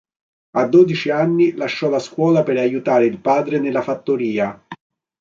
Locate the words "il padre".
3.05-3.59